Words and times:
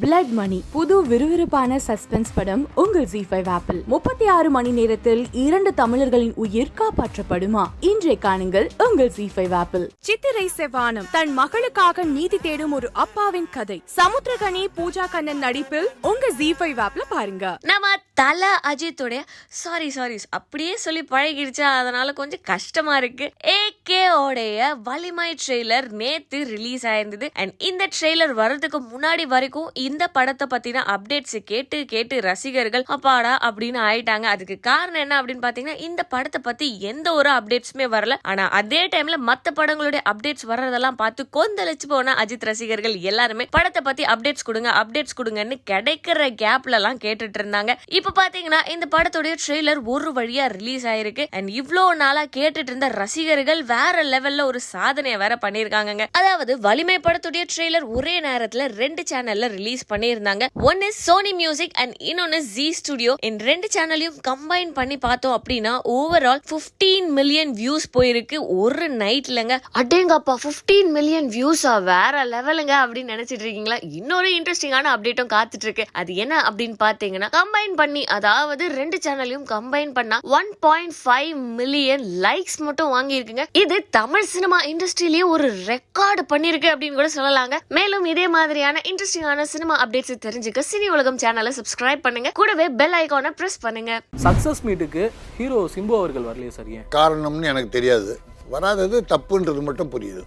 Blood 0.00 0.28
மணி 0.28 0.64
புது 0.72 1.06
விறுவிறுப்பான 1.06 1.78
suspense 1.86 2.30
படம் 2.34 2.68
உங்கள் 2.74 3.04
ஜி 3.04 3.26
ஃபைவ் 3.30 3.48
ஆப்பிள் 3.48 3.82
முப்பத்தி 3.86 4.26
ஆறு 4.26 4.50
மணி 4.50 4.70
நேரத்தில் 4.70 5.26
இரண்டு 5.32 5.74
தமிழர்களின் 5.74 6.32
உயிர் 6.34 6.70
காப்பாற்றப்படுமா? 6.76 7.64
இன்றை 7.80 8.18
காணுங்கள் 8.22 8.68
உங்கள் 8.88 9.10
ஜி 9.10 9.30
ஃபைவ் 9.36 9.54
ஆப்பிள் 9.54 9.90
சித்திரை 9.98 10.50
செவ்வானம் 10.56 11.10
தன் 11.10 11.38
மகளுக்காக 11.38 12.04
நீதி 12.04 12.38
தேடும் 12.38 12.72
ஒரு 12.72 12.90
அப்பாவின் 12.92 13.48
கதை. 13.50 13.82
சமுத்திரகனி 13.96 14.66
பூஜா 14.76 15.10
கண்ணன் 15.10 15.38
நடிப்பில் 15.38 15.88
உங்க 16.02 16.30
ஜி 16.38 16.52
ஃபைவ் 16.52 16.78
ஆப்ல 16.78 17.00
பாருங்க. 17.08 17.58
நம்ம 17.62 17.88
தல 18.22 18.48
அஜித்துடைய 18.70 19.20
சாரி 19.60 19.88
சாரி 19.90 20.16
அப்படியே 20.38 20.72
சொல்லி 20.76 21.02
பழகிடுச்சா. 21.10 21.66
அதனால 21.80 22.08
கொஞ்சம் 22.18 22.42
கஷ்டமா 22.50 22.94
இருக்கு. 23.00 23.26
ஏகே 23.54 24.02
உடைய 24.24 24.74
வலிமை 24.88 25.28
ட்ரெய்லர் 25.42 25.86
நேத்து 26.00 26.38
ரிலீஸ் 26.52 26.84
ஆயிருந்தது. 26.86 27.26
அண்ட் 27.40 27.52
இந்த 27.68 27.88
ட்ரெய்லர் 27.96 28.34
வர்றதுக்கு 28.40 28.78
முன்னாடி 28.92 29.24
வரைக்கும் 29.32 29.70
இந்த 29.86 30.06
படத்தை 30.16 30.46
பத்தின 30.54 30.82
அப்டேட்ஸ் 30.94 31.36
கேட்டு 31.52 31.78
கேட்டு 31.92 32.18
ரசிகர்கள் 32.28 32.84
அப்பாடா 32.96 33.32
அப்படின்னு 33.48 33.80
ஆயிட்டாங்க. 33.88 34.28
அதுக்கு 34.34 34.56
காரணம் 34.60 35.02
என்ன 35.04 35.22
அப்படின்னு 35.22 35.44
பாத்தீங்கன்னா 35.46 35.76
இந்த 35.88 36.02
படத்தை 36.14 36.40
பத்தி 36.44 36.68
எந்த 36.92 37.08
ஒரு 37.12 37.30
அப்டேட்ஸுமே 37.30 37.88
வரல. 37.96 38.16
ஆனா 38.22 38.46
அதே 38.60 38.82
டைம்ல 38.94 39.18
மத்த 39.30 39.56
படங்களுடைய 39.60 40.02
அப்டேட்ஸ் 40.12 40.48
வர்றதெல்லாம் 40.52 41.00
பார்த்து 41.02 41.28
கொந்தளிச்சு 41.38 41.88
போன 41.94 42.16
அஜித் 42.24 42.48
ரசிகர்கள் 42.50 42.96
எல்லாருமே 43.12 43.48
படத்தை 43.58 43.82
பத்தி 43.90 44.04
அப்டேட்ஸ் 44.14 44.48
கொடுங்க 44.50 44.70
அப்டேட்ஸ் 44.82 45.18
கொடுங்கன்னு 45.22 45.58
கிடைக்கிற 45.72 46.30
கேப்ல 46.44 46.80
எல்லாம் 46.82 47.02
கேட்டுட்டு 47.06 47.40
இருந்தாங்க. 47.42 47.70
இப்ப 47.98 48.10
பாத்தீங்கன்னா 48.20 48.60
இந்த 48.74 48.86
படத்துடைய 48.94 49.34
ட்ரெய்லர் 49.44 49.80
ஒரு 49.94 50.08
வழியா 50.12 50.44
ரிலீஸ் 50.56 50.84
ஆயிருக்கு. 50.86 51.24
அண்ட் 51.36 51.48
இவ்வளோ 51.60 51.84
நாளா 52.02 52.22
கேட்டுட்டு 52.36 52.70
இருந்த 52.70 52.88
ரசிகர்கள் 53.02 53.62
வேற 53.74 54.04
லெவல்ல 54.12 54.44
ஒரு 54.50 54.60
சாதனையை 54.60 55.18
வேற 55.22 55.34
பண்ணிருக்காங்க 55.44 56.06
அதாவது 56.20 56.52
வலிமை 56.66 56.96
படத்துடைய 57.06 57.44
ட்ரெய்லர் 57.54 57.86
ஒரே 57.96 58.14
நேரத்துல 58.20 58.66
ரெண்டு 58.82 59.04
சேனல்ல 59.10 59.48
ரிலீஸ் 59.58 59.82
பண்ணியிருந்தாங்க. 59.92 60.46
ஒன்னு 60.68 60.88
சோனி 61.06 61.32
மியூசிக் 61.42 61.76
அண்ட் 61.82 61.94
இன்னொன்னு 62.10 62.38
ஜி 62.54 62.66
ஸ்டுடியோ 62.72 63.14
இந்த 63.28 63.44
ரெண்டு 63.50 63.68
சேனலையும் 63.76 64.18
கம்பைன் 64.28 64.72
பண்ணி 64.78 64.98
பார்த்தோம் 65.06 65.36
அப்படின்னா 65.38 65.74
ஓவரால் 65.96 66.42
15 66.52 67.08
மில்லியன் 67.18 67.52
வியூஸ் 67.60 67.86
போயிருக்கு. 67.98 68.38
ஒரு 68.62 68.86
நைட்லங்க 69.02 69.54
அடேங்கப்பா 69.80 70.34
15 70.46 70.90
மில்லியன் 70.96 71.28
வியூஸா 71.36 71.74
வேற 71.92 72.24
லெவலுங்க 72.34 72.74
அப்படின்னு 72.82 73.12
நினைச்சிட்டு 73.14 73.44
இருக்கீங்களா? 73.46 73.78
இன்னொரு 73.98 74.30
இன்ட்ரெஸ்டிங்கான 74.38 74.90
அப்டேட்டும் 74.94 75.32
காத்துட்டு 75.36 75.66
இருக்கு. 75.68 75.86
அது 76.00 76.12
என்ன 76.24 76.34
அப்படின்னு 76.48 76.76
பாத்தீங்கன்னா 76.84 77.28
கம்பைன் 77.38 77.74
பண்ணி 77.80 77.91
அதாவது 78.16 78.64
ரெண்டு 78.78 78.98
சேனலையும் 79.04 79.46
கம்பைன் 79.52 79.92
பண்ணா 79.98 80.18
one 80.38 80.50
point 80.66 80.96
five 81.00 81.30
million 81.60 82.04
likes 82.26 82.58
மட்டும் 82.66 82.92
வாங்கி 82.96 83.14
இருக்குங்க 83.18 83.44
இது 83.62 83.78
தமிழ் 83.90 84.26
சினிமா 84.34 84.58
இண்டஸ்ட்ரியிலேயே 84.72 85.26
ஒரு 85.34 85.48
ரெக்கார்டு 85.70 86.24
பண்ணிருக்கு 86.32 86.70
அப்படின்னு 86.72 86.98
கூட 87.00 87.08
சொல்லலாங்க. 87.18 87.58
மேலும் 87.78 88.04
இதே 88.04 88.28
மாதிரியான 88.28 88.80
இன்ட்ரெஸ்டிங்கான 88.90 89.46
சினிமா 89.54 89.76
அப்டேட்ஸ் 89.84 90.24
தெரிஞ்சுக்க 90.26 90.64
சினி 90.70 90.88
உலகம் 90.96 91.20
சேனலை 91.24 91.52
சப்ஸ்கிரைப் 91.58 92.04
பண்ணுங்க. 92.06 92.30
கூடவே 92.40 92.68
பெல் 92.80 92.96
ஐகானை 93.02 93.30
பிரஸ் 93.40 93.60
பண்ணுங்க. 93.66 94.00
சக்ஸஸ் 94.26 94.62
மீட்டுக்கு 94.68 95.04
ஹீரோ 95.38 95.60
சிம்பு 95.74 95.96
அவர்கள் 96.00 96.28
வரலையே 96.30 96.52
சார் 96.56 96.68
ஏன்? 96.78 96.86
காரணம்னு 96.98 97.50
எனக்கு 97.52 97.70
தெரியாது. 97.78 98.14
வராதது 98.54 98.98
தப்புன்றது 99.14 99.62
மட்டும் 99.68 99.92
புரியுது. 99.94 100.24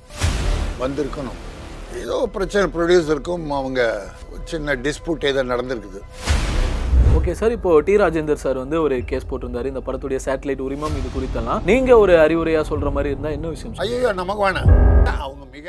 வந்திருக்கணும். 0.84 1.42
ஏதோ 2.04 2.16
பிரச்சனை 2.36 2.66
ப்ரொடியூசருக்கும் 2.76 3.46
அவங்க 3.58 3.82
சின்ன 4.52 4.76
டிஸ்பியூட் 4.86 5.28
ஏதோ 5.32 5.44
நடந்திருக்குது. 5.52 6.02
ஓகே 7.18 7.34
சார் 7.40 7.54
இப்போ 7.56 7.72
டி 7.88 7.94
ராஜேந்தர் 8.02 8.42
சார் 8.44 8.58
வந்து 8.62 8.78
ஒரு 8.86 8.96
கேஸ் 9.10 9.28
போட்டிருந்தாரு. 9.30 9.68
இந்த 9.72 9.82
படத்துடைய 9.86 10.18
சேட்டலைட் 10.26 10.64
உரிமம் 10.66 10.96
இது 11.00 11.10
குறித்தெல்லாம். 11.14 11.62
நீங்க 11.70 11.92
ஒரு 12.04 12.14
அறிவுரையா 12.24 12.62
சொல்ற 12.72 12.90
மாதிரி 12.96 13.12
இருந்தா 13.14 13.30
என்ன 13.38 13.48
விஷயம் 13.54 13.76
ஐயோ 13.84 14.12
நமக்கு 14.22 14.44
வேணாம். 14.46 14.70
அவங்க 15.26 15.44
மிக 15.56 15.68